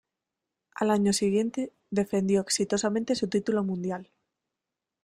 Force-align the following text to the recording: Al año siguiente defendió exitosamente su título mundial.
Al 0.73 0.89
año 0.89 1.13
siguiente 1.13 1.73
defendió 1.91 2.41
exitosamente 2.41 3.13
su 3.13 3.27
título 3.27 3.63
mundial. 3.63 4.09